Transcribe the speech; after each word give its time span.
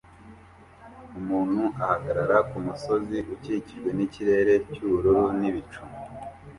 Umuntu 1.19 1.61
ahagarara 1.83 2.37
kumusozi 2.49 3.17
ukikijwe 3.33 3.89
nikirere 3.97 4.53
cyubururu 4.73 5.23
n'ibicu 5.39 5.81